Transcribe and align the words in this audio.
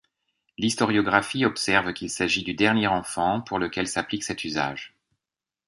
L'historiographie 0.57 1.45
observe 1.45 1.93
qu'il 1.93 2.09
s'agit 2.09 2.41
du 2.41 2.55
dernier 2.55 2.87
enfant 2.87 3.39
pour 3.39 3.59
lequel 3.59 3.87
s'applique 3.87 4.23
cet 4.23 4.43
usage. 4.43 4.95